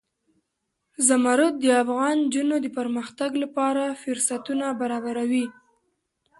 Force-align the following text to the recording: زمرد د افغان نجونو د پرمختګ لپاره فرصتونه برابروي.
زمرد 1.07 1.53
د 1.63 1.65
افغان 1.83 2.15
نجونو 2.25 2.55
د 2.61 2.67
پرمختګ 2.77 3.31
لپاره 3.43 3.83
فرصتونه 4.01 4.65
برابروي. 4.81 5.45